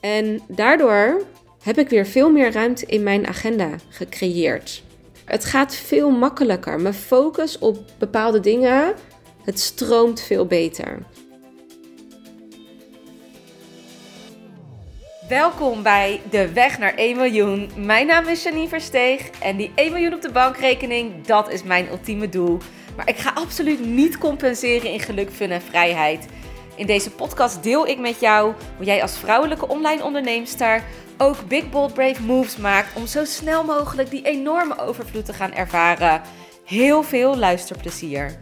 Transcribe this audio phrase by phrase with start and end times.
[0.00, 1.22] En daardoor
[1.62, 4.82] heb ik weer veel meer ruimte in mijn agenda gecreëerd.
[5.24, 6.80] Het gaat veel makkelijker.
[6.80, 8.94] Mijn focus op bepaalde dingen,
[9.44, 10.98] het stroomt veel beter.
[15.28, 17.70] Welkom bij De Weg naar 1 miljoen.
[17.76, 21.88] Mijn naam is Janine Versteeg en die 1 miljoen op de bankrekening, dat is mijn
[21.88, 22.58] ultieme doel.
[22.96, 26.26] Maar ik ga absoluut niet compenseren in geluk, fun en vrijheid.
[26.80, 30.82] In deze podcast deel ik met jou hoe jij als vrouwelijke online onderneemster
[31.18, 35.52] ook big bold brave moves maakt om zo snel mogelijk die enorme overvloed te gaan
[35.52, 36.22] ervaren.
[36.64, 38.38] Heel veel luisterplezier.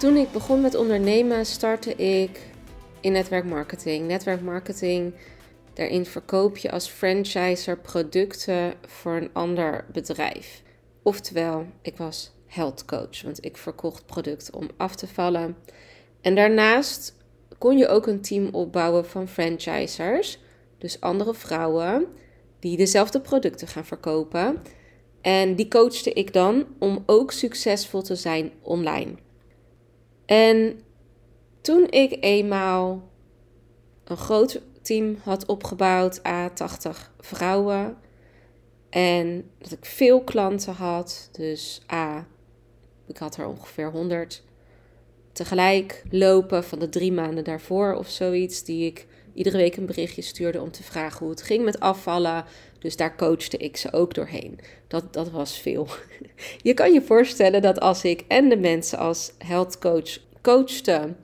[0.00, 2.40] Toen ik begon met ondernemen, startte ik
[3.00, 4.06] in netwerkmarketing.
[4.06, 5.14] Netwerkmarketing,
[5.74, 10.62] daarin verkoop je als franchiser producten voor een ander bedrijf.
[11.02, 15.56] Oftewel, ik was health coach, want ik verkocht producten om af te vallen.
[16.20, 17.14] En daarnaast
[17.58, 20.38] kon je ook een team opbouwen van franchisers,
[20.78, 22.06] dus andere vrouwen
[22.58, 24.62] die dezelfde producten gaan verkopen.
[25.20, 29.14] En die coachte ik dan om ook succesvol te zijn online.
[30.30, 30.80] En
[31.60, 33.08] toen ik eenmaal
[34.04, 37.96] een groot team had opgebouwd, a 80 vrouwen,
[38.90, 42.26] en dat ik veel klanten had, dus a,
[43.06, 44.42] ik had er ongeveer 100
[45.32, 50.22] tegelijk lopen van de drie maanden daarvoor of zoiets, die ik iedere week een berichtje
[50.22, 52.44] stuurde om te vragen hoe het ging met afvallen.
[52.80, 54.58] Dus daar coachte ik ze ook doorheen.
[54.88, 55.88] Dat, dat was veel.
[56.62, 61.14] Je kan je voorstellen dat als ik en de mensen als health coach coachte,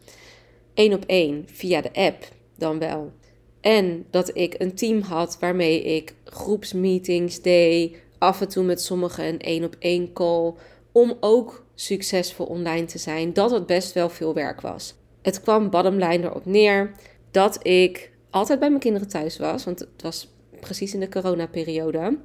[0.74, 3.12] één op één via de app dan wel.
[3.60, 9.24] En dat ik een team had waarmee ik groepsmeetings deed, af en toe met sommigen
[9.24, 10.52] een één op één call,
[10.92, 14.94] om ook succesvol online te zijn, dat het best wel veel werk was.
[15.22, 16.92] Het kwam bottomline erop neer
[17.30, 20.28] dat ik altijd bij mijn kinderen thuis was, want het was
[20.60, 22.18] precies in de coronaperiode.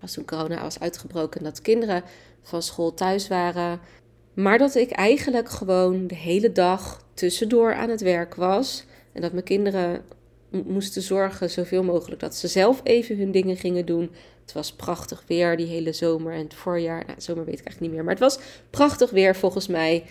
[0.00, 2.02] Was toen corona was uitgebroken dat kinderen
[2.42, 3.80] van school thuis waren.
[4.34, 8.84] Maar dat ik eigenlijk gewoon de hele dag tussendoor aan het werk was.
[9.12, 10.04] En dat mijn kinderen
[10.50, 14.10] moesten zorgen zoveel mogelijk dat ze zelf even hun dingen gingen doen.
[14.40, 17.04] Het was prachtig weer die hele zomer en het voorjaar.
[17.06, 18.04] Nou, zomer weet ik eigenlijk niet meer.
[18.04, 18.38] Maar het was
[18.70, 20.04] prachtig weer volgens mij.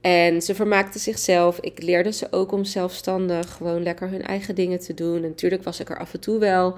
[0.00, 1.60] En ze vermaakten zichzelf.
[1.60, 5.16] Ik leerde ze ook om zelfstandig gewoon lekker hun eigen dingen te doen.
[5.16, 6.76] En natuurlijk was ik er af en toe wel.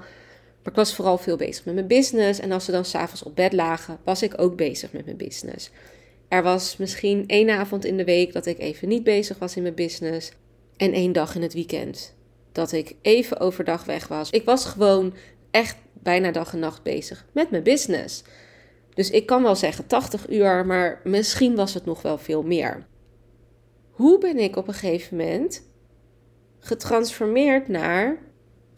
[0.63, 2.39] Maar ik was vooral veel bezig met mijn business.
[2.39, 5.71] En als ze dan s'avonds op bed lagen, was ik ook bezig met mijn business.
[6.27, 9.61] Er was misschien één avond in de week dat ik even niet bezig was in
[9.61, 10.31] mijn business.
[10.77, 12.15] En één dag in het weekend
[12.51, 14.29] dat ik even overdag weg was.
[14.29, 15.13] Ik was gewoon
[15.51, 18.23] echt bijna dag en nacht bezig met mijn business.
[18.93, 22.87] Dus ik kan wel zeggen 80 uur, maar misschien was het nog wel veel meer.
[23.91, 25.67] Hoe ben ik op een gegeven moment
[26.59, 28.17] getransformeerd naar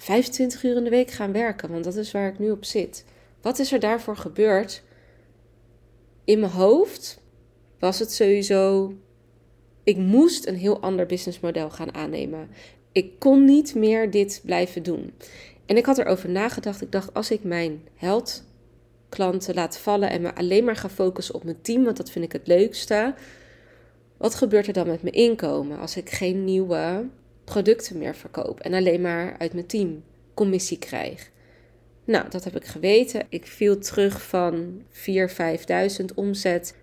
[0.01, 1.71] 25 uur in de week gaan werken?
[1.71, 3.05] Want dat is waar ik nu op zit.
[3.41, 4.83] Wat is er daarvoor gebeurd?
[6.23, 7.21] In mijn hoofd
[7.79, 8.93] was het sowieso.
[9.83, 12.49] Ik moest een heel ander businessmodel gaan aannemen.
[12.91, 15.13] Ik kon niet meer dit blijven doen.
[15.65, 16.81] En ik had erover nagedacht.
[16.81, 18.43] Ik dacht, als ik mijn held
[19.09, 22.25] klanten laat vallen en me alleen maar ga focussen op mijn team, want dat vind
[22.25, 23.13] ik het leukste.
[24.17, 27.05] Wat gebeurt er dan met mijn inkomen als ik geen nieuwe
[27.51, 30.03] producten meer verkoop en alleen maar uit mijn team
[30.33, 31.29] commissie krijg?
[32.05, 33.25] Nou, dat heb ik geweten.
[33.29, 35.03] Ik viel terug van 4.000,
[35.99, 36.75] 5.000 omzet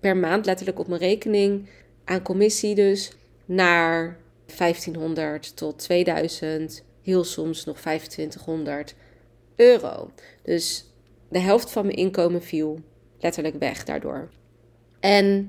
[0.00, 1.68] per maand letterlijk op mijn rekening
[2.04, 3.12] aan commissie dus
[3.44, 4.18] naar
[4.56, 8.94] 1500 tot 2000, heel soms nog 2500
[9.56, 10.10] euro.
[10.42, 10.86] Dus
[11.28, 12.80] de helft van mijn inkomen viel
[13.20, 14.30] letterlijk weg daardoor.
[15.00, 15.48] En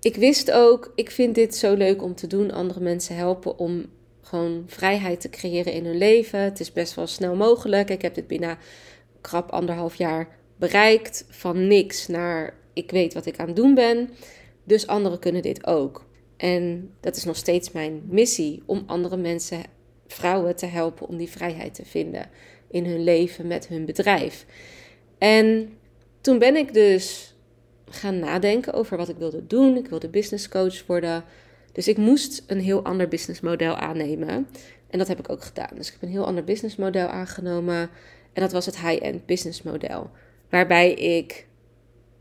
[0.00, 3.86] ik wist ook, ik vind dit zo leuk om te doen, andere mensen helpen om
[4.22, 6.40] gewoon vrijheid te creëren in hun leven.
[6.40, 7.90] Het is best wel snel mogelijk.
[7.90, 8.58] Ik heb dit binnen
[9.20, 11.24] krap anderhalf jaar bereikt.
[11.28, 14.10] Van niks naar ik weet wat ik aan het doen ben.
[14.64, 16.06] Dus anderen kunnen dit ook.
[16.36, 19.62] En dat is nog steeds mijn missie om andere mensen,
[20.06, 22.30] vrouwen te helpen om die vrijheid te vinden
[22.70, 24.46] in hun leven met hun bedrijf.
[25.18, 25.72] En
[26.20, 27.29] toen ben ik dus
[27.90, 29.76] gaan nadenken over wat ik wilde doen.
[29.76, 31.24] Ik wilde business coach worden.
[31.72, 34.46] Dus ik moest een heel ander businessmodel aannemen.
[34.90, 35.74] En dat heb ik ook gedaan.
[35.74, 37.90] Dus ik heb een heel ander businessmodel aangenomen.
[38.32, 40.10] En dat was het high-end businessmodel.
[40.48, 41.46] Waarbij ik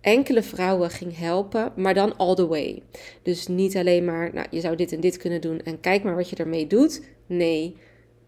[0.01, 2.81] enkele vrouwen ging helpen, maar dan all the way.
[3.21, 6.16] Dus niet alleen maar, nou, je zou dit en dit kunnen doen en kijk maar
[6.16, 7.01] wat je ermee doet.
[7.25, 7.75] Nee,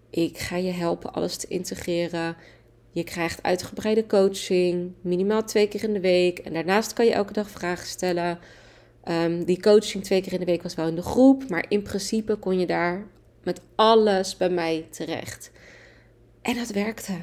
[0.09, 2.35] Ik ga je helpen alles te integreren.
[2.91, 6.39] Je krijgt uitgebreide coaching, minimaal twee keer in de week.
[6.39, 8.39] En daarnaast kan je elke dag vragen stellen.
[9.03, 11.81] Ehm, die coaching twee keer in de week was wel in de groep, maar in
[11.81, 13.07] principe kon je daar
[13.43, 15.51] met alles bij mij terecht.
[16.41, 17.13] En dat werkte.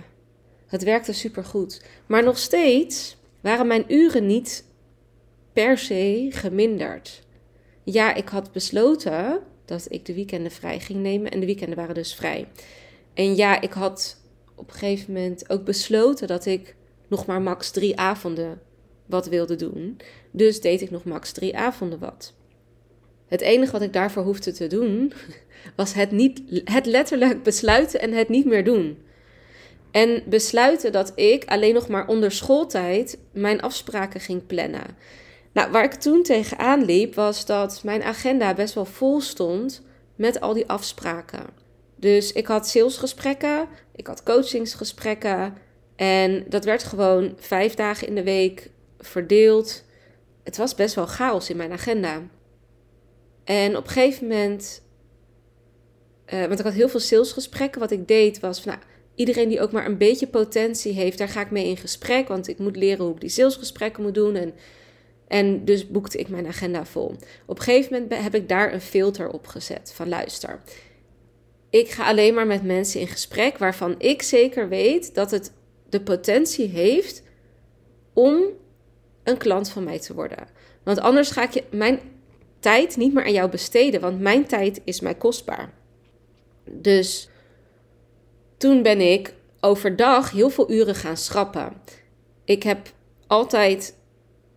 [0.67, 1.82] Het werkte supergoed.
[2.06, 4.65] Maar nog steeds waren mijn uren niet
[5.53, 7.23] per se geminderd.
[7.85, 11.94] Ja, ik had besloten dat ik de weekenden vrij ging nemen en de weekenden waren
[11.94, 12.49] dus vrij.
[13.15, 14.18] En ja, ik had
[14.58, 16.76] op een gegeven moment ook besloten dat ik
[17.08, 18.60] nog maar max drie avonden
[19.06, 19.96] wat wilde doen.
[20.31, 22.34] Dus deed ik nog max drie avonden wat.
[23.26, 25.12] Het enige wat ik daarvoor hoefde te doen,
[25.76, 28.99] was het, niet, het letterlijk besluiten en het niet meer doen.
[29.90, 34.96] En besluiten dat ik alleen nog maar onder schooltijd mijn afspraken ging plannen.
[35.52, 39.82] Nou, waar ik toen tegenaan liep, was dat mijn agenda best wel vol stond
[40.16, 41.46] met al die afspraken.
[42.00, 45.54] Dus ik had salesgesprekken, ik had coachingsgesprekken.
[45.96, 49.84] En dat werd gewoon vijf dagen in de week verdeeld.
[50.44, 52.22] Het was best wel chaos in mijn agenda.
[53.44, 54.82] En op een gegeven moment,
[56.26, 57.80] uh, want ik had heel veel salesgesprekken.
[57.80, 58.84] Wat ik deed was van, nou,
[59.14, 62.28] iedereen die ook maar een beetje potentie heeft, daar ga ik mee in gesprek.
[62.28, 64.34] Want ik moet leren hoe ik die salesgesprekken moet doen.
[64.36, 64.54] En,
[65.28, 67.16] en dus boekte ik mijn agenda vol.
[67.46, 70.60] Op een gegeven moment heb ik daar een filter op gezet van luister.
[71.70, 75.53] Ik ga alleen maar met mensen in gesprek waarvan ik zeker weet dat het
[75.88, 77.23] de potentie heeft
[78.12, 78.43] om
[79.25, 80.49] een klant van mij te worden.
[80.82, 82.00] Want anders ga ik mijn
[82.61, 85.73] tijd niet meer aan jou besteden, want mijn tijd is mij kostbaar.
[86.65, 87.29] Dus
[88.56, 91.73] toen ben ik overdag heel veel uren gaan schrappen.
[92.44, 92.93] Ik heb
[93.26, 93.97] altijd,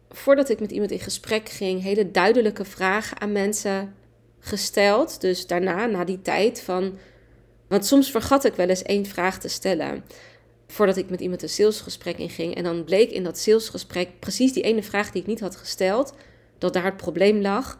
[0.09, 3.95] voordat ik met iemand in gesprek ging, hele duidelijke vragen aan mensen
[4.41, 5.21] gesteld.
[5.21, 6.97] Dus daarna, na die tijd van.
[7.67, 10.03] Want soms vergat ik wel eens één vraag te stellen.
[10.67, 12.55] Voordat ik met iemand een salesgesprek inging.
[12.55, 16.13] En dan bleek in dat salesgesprek precies die ene vraag die ik niet had gesteld.
[16.57, 17.77] Dat daar het probleem lag.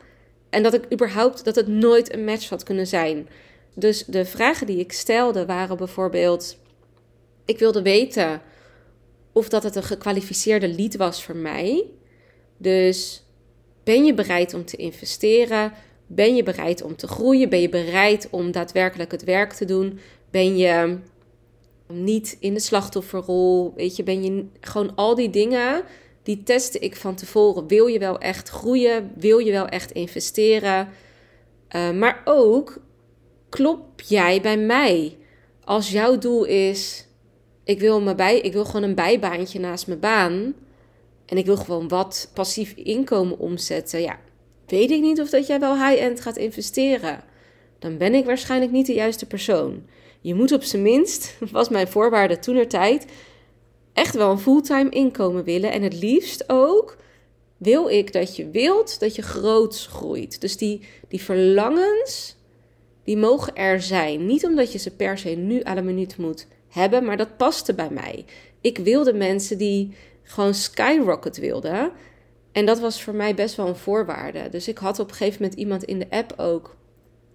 [0.49, 3.29] En dat ik überhaupt, dat het nooit een match had kunnen zijn.
[3.73, 6.57] Dus de vragen die ik stelde waren bijvoorbeeld:
[7.45, 8.41] ik wilde weten
[9.31, 11.85] of dat het een gekwalificeerde lead was voor mij.
[12.57, 13.23] Dus
[13.83, 15.73] ben je bereid om te investeren?
[16.15, 17.49] Ben je bereid om te groeien?
[17.49, 19.99] Ben je bereid om daadwerkelijk het werk te doen?
[20.29, 20.97] Ben je
[21.87, 23.73] niet in de slachtofferrol?
[23.75, 25.83] Weet je, ben je gewoon al die dingen
[26.23, 27.67] die testte ik van tevoren.
[27.67, 29.11] Wil je wel echt groeien?
[29.15, 30.89] Wil je wel echt investeren?
[31.75, 32.81] Uh, maar ook
[33.49, 35.17] klop jij bij mij?
[35.63, 37.07] Als jouw doel is,
[37.63, 40.53] ik wil, me bij, ik wil gewoon een bijbaantje naast mijn baan.
[41.25, 44.01] En ik wil gewoon wat passief inkomen omzetten.
[44.01, 44.19] Ja,
[44.71, 47.23] weet ik niet of dat jij wel high-end gaat investeren.
[47.79, 49.83] Dan ben ik waarschijnlijk niet de juiste persoon.
[50.21, 53.06] Je moet op zijn minst, was mijn voorwaarde toen tijd,
[53.94, 55.71] echt wel een fulltime inkomen willen.
[55.71, 56.97] En het liefst ook
[57.57, 60.41] wil ik dat je wilt dat je groots groeit.
[60.41, 62.35] Dus die, die verlangens,
[63.03, 64.25] die mogen er zijn.
[64.25, 67.89] Niet omdat je ze per se nu de minuut moet hebben, maar dat paste bij
[67.89, 68.25] mij.
[68.62, 71.91] Ik wilde mensen die gewoon skyrocket wilden.
[72.51, 74.50] En dat was voor mij best wel een voorwaarde.
[74.50, 76.75] Dus ik had op een gegeven moment iemand in de app ook.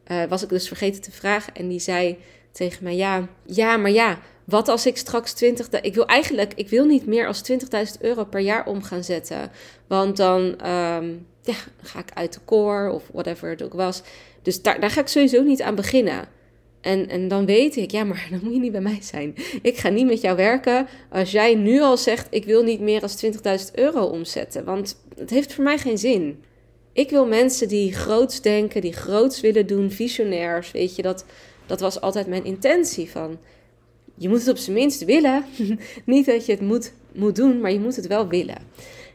[0.07, 1.55] Uh, was ik dus vergeten te vragen.
[1.55, 2.19] En die zei
[2.53, 5.71] tegen mij: Ja, ja, maar ja, wat als ik straks 20.
[5.71, 7.59] Ik wil eigenlijk, ik wil niet meer als 20.000
[8.01, 9.51] euro per jaar om gaan zetten.
[9.87, 14.03] Want dan, um, ja, ga ik uit de core of whatever het ook was.
[14.43, 16.29] Dus daar, daar ga ik sowieso niet aan beginnen.
[16.87, 19.35] En, en dan weet ik, ja, maar dan moet je niet bij mij zijn.
[19.63, 23.03] Ik ga niet met jou werken als jij nu al zegt: ik wil niet meer
[23.03, 23.31] als 20.000
[23.75, 24.65] euro omzetten.
[24.65, 26.43] Want het heeft voor mij geen zin.
[26.93, 30.71] Ik wil mensen die groots denken, die groots willen doen, visionairs.
[30.71, 31.25] Weet je, dat,
[31.67, 33.39] dat was altijd mijn intentie van
[34.15, 35.45] je moet het op zijn minst willen.
[36.05, 38.59] Niet dat je het moet, moet doen, maar je moet het wel willen.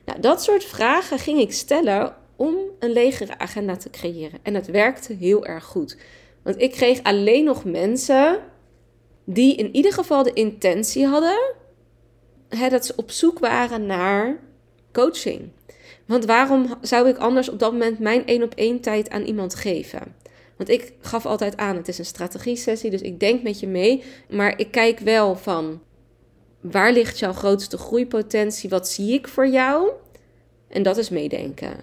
[0.05, 4.39] Nou, dat soort vragen ging ik stellen om een legere agenda te creëren.
[4.41, 5.97] En het werkte heel erg goed.
[6.43, 8.39] Want ik kreeg alleen nog mensen
[9.25, 11.53] die in ieder geval de intentie hadden
[12.49, 14.39] hè, dat ze op zoek waren naar
[14.91, 15.49] coaching.
[16.05, 19.55] Want waarom zou ik anders op dat moment mijn één op één tijd aan iemand
[19.55, 20.15] geven?
[20.57, 24.03] Want ik gaf altijd aan, het is een strategie-sessie, dus ik denk met je mee.
[24.29, 25.81] Maar ik kijk wel van,
[26.61, 28.69] waar ligt jouw grootste groeipotentie?
[28.69, 29.91] Wat zie ik voor jou?
[30.67, 31.73] En dat is meedenken.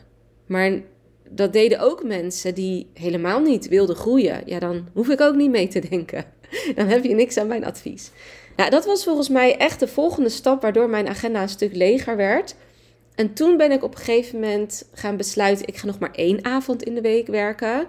[0.47, 0.81] Maar
[1.31, 4.43] dat deden ook mensen die helemaal niet wilden groeien.
[4.45, 6.25] Ja, dan hoef ik ook niet mee te denken.
[6.75, 8.11] Dan heb je niks aan mijn advies.
[8.57, 12.17] Nou, dat was volgens mij echt de volgende stap waardoor mijn agenda een stuk leger
[12.17, 12.55] werd.
[13.15, 16.45] En toen ben ik op een gegeven moment gaan besluiten: ik ga nog maar één
[16.45, 17.87] avond in de week werken.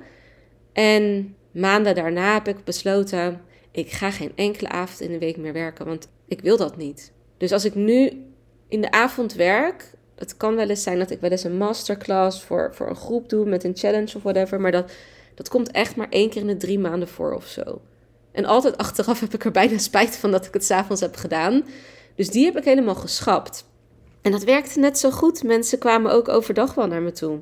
[0.74, 3.42] En maanden daarna heb ik besloten,
[3.72, 7.12] ik ga geen enkele avond in de week meer werken, want ik wil dat niet.
[7.38, 8.26] Dus als ik nu
[8.68, 12.44] in de avond werk, het kan wel eens zijn dat ik wel eens een masterclass
[12.44, 14.92] voor, voor een groep doe met een challenge of whatever, maar dat,
[15.36, 17.82] dat komt echt maar één keer in de drie maanden voor of zo.
[18.32, 21.66] En altijd achteraf heb ik er bijna spijt van dat ik het s'avonds heb gedaan.
[22.16, 23.66] Dus die heb ik helemaal geschapt.
[24.22, 25.44] En dat werkte net zo goed.
[25.44, 27.40] Mensen kwamen ook overdag wel naar me toe.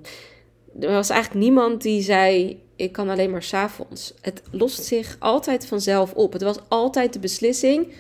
[0.80, 4.14] Er was eigenlijk niemand die zei: Ik kan alleen maar s'avonds.
[4.22, 6.34] Het lost zich altijd vanzelf op.
[6.34, 7.94] Het was altijd de beslissing: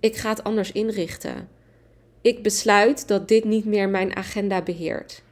[0.00, 1.48] Ik ga het anders inrichten.
[2.24, 5.22] Ik besluit dat dit niet meer mijn agenda beheert.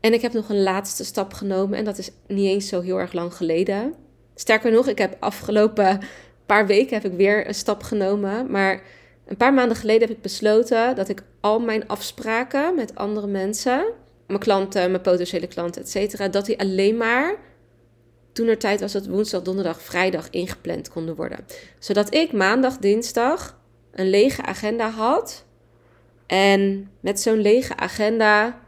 [0.00, 2.98] En ik heb nog een laatste stap genomen en dat is niet eens zo heel
[2.98, 3.94] erg lang geleden.
[4.34, 6.00] Sterker nog, ik heb afgelopen
[6.50, 8.50] paar weken heb ik weer een stap genomen.
[8.50, 8.82] Maar
[9.26, 13.92] een paar maanden geleden heb ik besloten dat ik al mijn afspraken met andere mensen,
[14.26, 17.36] mijn klanten, mijn potentiële klanten, et cetera, dat die alleen maar
[18.32, 21.44] toen er tijd was dat woensdag, donderdag, vrijdag ingepland konden worden.
[21.78, 23.60] Zodat ik maandag, dinsdag
[23.92, 25.44] een lege agenda had.
[26.30, 28.60] En met zo'n lege agenda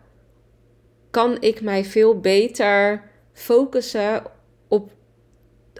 [1.11, 3.03] kan ik mij veel beter
[3.33, 4.23] focussen
[4.69, 4.93] op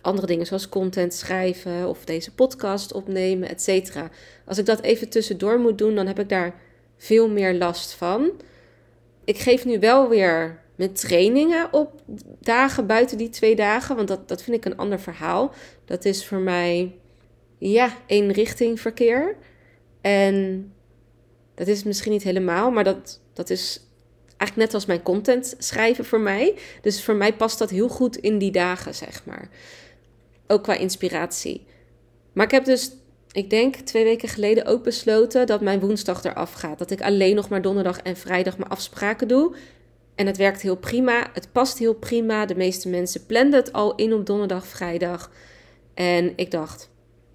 [0.01, 4.11] andere dingen zoals content schrijven of deze podcast opnemen, et cetera.
[4.47, 6.55] Als ik dat even tussendoor moet doen, dan heb ik daar
[6.97, 8.31] veel meer last van.
[9.25, 12.03] Ik geef nu wel weer mijn trainingen op
[12.41, 15.53] dagen buiten die twee dagen, want dat, dat vind ik een ander verhaal.
[15.85, 16.99] Dat is voor mij,
[17.59, 19.37] ja, één richting verkeer.
[20.01, 20.67] En
[21.55, 23.81] dat is misschien niet helemaal, maar dat, dat is
[24.43, 26.55] eigenlijk net als mijn content schrijven voor mij.
[26.81, 29.49] Dus voor mij past dat heel goed in die dagen, zeg maar.
[30.47, 31.67] Ook qua inspiratie.
[32.33, 32.91] Maar ik heb dus,
[33.33, 36.79] ik denk twee weken geleden ook besloten dat mijn woensdag eraf gaat.
[36.79, 39.55] Dat ik alleen nog maar donderdag en vrijdag mijn afspraken doe.
[40.15, 41.31] En het werkt heel prima.
[41.33, 42.47] Het past heel prima.
[42.47, 45.31] De meeste mensen plannen het al in op donderdag, vrijdag.
[45.95, 46.91] En ik dacht,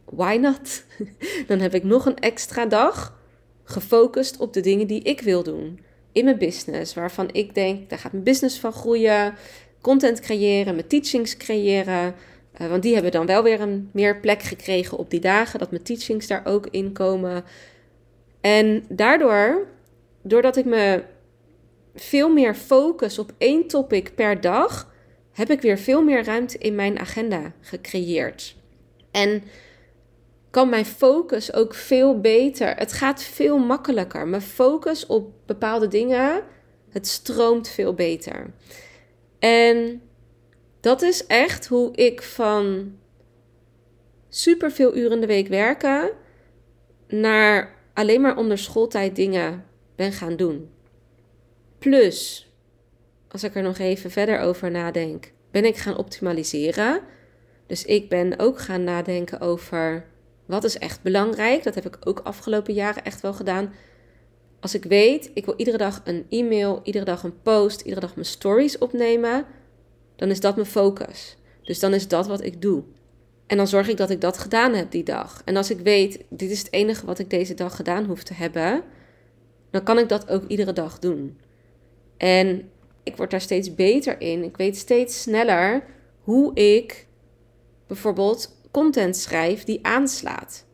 [0.05, 0.83] why not?
[1.47, 3.16] Dan heb ik nog een extra dag
[3.67, 5.79] gefocust op de dingen die ik wil doen
[6.11, 6.93] in mijn business.
[6.93, 9.33] Waarvan ik denk, daar gaat mijn business van groeien.
[9.81, 12.15] Content creëren, mijn teachings creëren.
[12.61, 15.59] Uh, want die hebben dan wel weer een meer plek gekregen op die dagen.
[15.59, 17.43] Dat mijn teachings daar ook in komen.
[18.41, 19.67] En daardoor,
[20.21, 21.03] doordat ik me
[21.95, 24.93] veel meer focus op één topic per dag,
[25.31, 28.55] heb ik weer veel meer ruimte in mijn agenda gecreëerd.
[29.11, 29.43] En
[30.49, 32.75] kan mijn focus ook veel beter.
[32.75, 34.27] Het gaat veel makkelijker.
[34.27, 36.43] Mijn focus op bepaalde dingen,
[36.89, 38.53] het stroomt veel beter.
[39.39, 40.01] En
[40.79, 42.91] dat is echt hoe ik van
[44.29, 46.11] super veel uren in de week werken
[47.07, 50.69] naar alleen maar onder schooltijd dingen ben gaan doen.
[51.79, 52.51] Plus,
[53.27, 57.01] als ik er nog even verder over nadenk, ben ik gaan optimaliseren.
[57.67, 60.05] Dus ik ben ook gaan nadenken over
[60.47, 61.63] wat is echt belangrijk.
[61.63, 63.73] Dat heb ik ook afgelopen jaren echt wel gedaan.
[64.59, 68.15] Als ik weet, ik wil iedere dag een e-mail, iedere dag een post, iedere dag
[68.15, 69.45] mijn stories opnemen,
[70.15, 71.37] dan is dat mijn focus.
[71.63, 72.83] Dus dan is dat wat ik doe.
[73.47, 75.41] En dan zorg ik dat ik dat gedaan heb die dag.
[75.45, 78.33] En als ik weet, dit is het enige wat ik deze dag gedaan hoef te
[78.33, 78.83] hebben,
[79.71, 81.39] dan kan ik dat ook iedere dag doen.
[82.17, 82.69] En
[83.03, 84.43] ik word daar steeds beter in.
[84.43, 85.83] Ik weet steeds sneller
[86.21, 87.07] hoe ik
[87.87, 90.65] bijvoorbeeld content schrijf die aanslaat.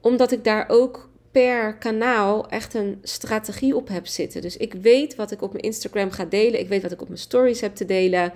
[0.00, 4.42] Omdat ik daar ook per kanaal echt een strategie op heb zitten.
[4.42, 6.60] Dus ik weet wat ik op mijn Instagram ga delen.
[6.60, 8.32] Ik weet wat ik op mijn stories heb te delen.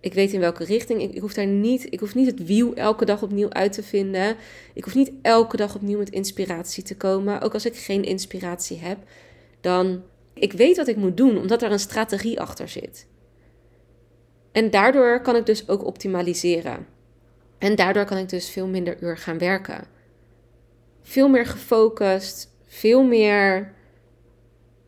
[0.00, 1.02] Ik weet in welke richting.
[1.02, 3.82] Ik, ik, hoef daar niet, ik hoef niet het wiel elke dag opnieuw uit te
[3.82, 4.36] vinden.
[4.74, 7.40] Ik hoef niet elke dag opnieuw met inspiratie te komen.
[7.40, 8.98] Ook als ik geen inspiratie heb,
[9.60, 10.02] dan
[10.34, 13.06] ik weet wat ik moet doen, omdat er een strategie achter zit.
[14.52, 16.86] En daardoor kan ik dus ook optimaliseren.
[17.58, 19.84] En daardoor kan ik dus veel minder uur gaan werken.
[21.02, 23.72] Veel meer gefocust, veel meer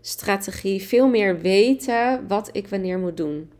[0.00, 3.52] strategie, veel meer weten wat ik wanneer moet doen.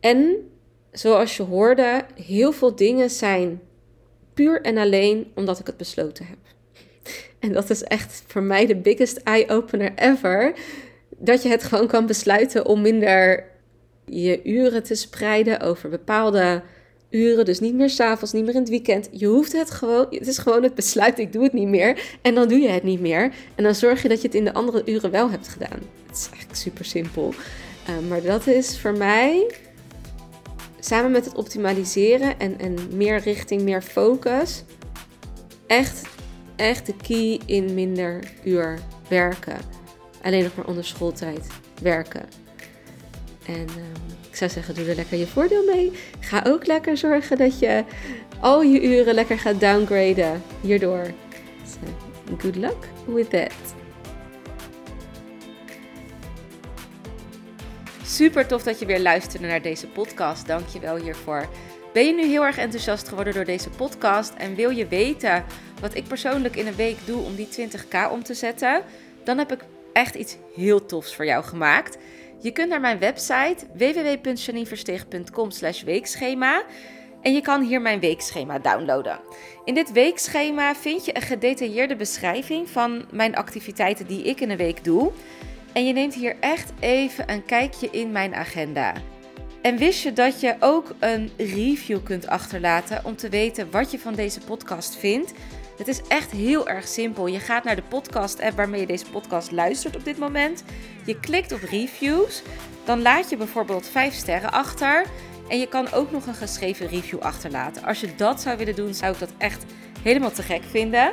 [0.00, 0.50] En
[0.92, 3.60] zoals je hoorde, heel veel dingen zijn
[4.34, 6.38] puur en alleen omdat ik het besloten heb.
[7.38, 10.52] En dat is echt voor mij de biggest eye-opener ever.
[11.18, 13.44] Dat je het gewoon kan besluiten om minder
[14.04, 16.62] je uren te spreiden over bepaalde
[17.12, 17.44] uren.
[17.44, 19.08] Dus niet meer s'avonds, niet meer in het weekend.
[19.10, 20.06] Je hoeft het gewoon.
[20.10, 22.18] Het is gewoon het besluit, ik doe het niet meer.
[22.22, 23.32] En dan doe je het niet meer.
[23.54, 25.80] En dan zorg je dat je het in de andere uren wel hebt gedaan.
[26.06, 27.34] Het is eigenlijk super simpel.
[27.88, 29.50] Uh, maar dat is voor mij,
[30.80, 34.62] samen met het optimaliseren en, en meer richting, meer focus,
[35.66, 36.02] echt,
[36.56, 38.78] echt de key in minder uur
[39.08, 39.56] werken.
[40.22, 41.46] Alleen nog maar onder schooltijd
[41.82, 42.24] werken.
[43.46, 43.68] En...
[43.68, 45.92] Um, Ik zou zeggen, doe er lekker je voordeel mee.
[46.20, 47.84] Ga ook lekker zorgen dat je
[48.40, 51.06] al je uren lekker gaat downgraden hierdoor.
[51.66, 51.78] So,
[52.38, 53.52] good luck with that.
[58.04, 60.46] Super tof dat je weer luisterde naar deze podcast.
[60.46, 61.48] Dank je wel hiervoor.
[61.92, 65.44] Ben je nu heel erg enthousiast geworden door deze podcast en wil je weten
[65.80, 68.82] wat ik persoonlijk in een week doe om die 20k om te zetten?
[69.24, 69.60] Dan heb ik
[69.92, 71.96] echt iets heel tofs voor jou gemaakt.
[72.42, 75.48] Je kunt naar mijn website www.janineversteeg.com
[75.84, 76.62] weekschema
[77.20, 79.20] en je kan hier mijn weekschema downloaden.
[79.64, 84.56] In dit weekschema vind je een gedetailleerde beschrijving van mijn activiteiten die ik in een
[84.56, 85.12] week doe.
[85.72, 88.92] En je neemt hier echt even een kijkje in mijn agenda.
[89.60, 93.98] En wist je dat je ook een review kunt achterlaten om te weten wat je
[93.98, 95.32] van deze podcast vindt?
[95.82, 97.26] Het is echt heel erg simpel.
[97.26, 100.64] Je gaat naar de podcast-app waarmee je deze podcast luistert op dit moment.
[101.04, 102.42] Je klikt op reviews.
[102.84, 105.06] Dan laat je bijvoorbeeld 5 sterren achter.
[105.48, 107.84] En je kan ook nog een geschreven review achterlaten.
[107.84, 109.64] Als je dat zou willen doen, zou ik dat echt
[110.02, 111.12] helemaal te gek vinden.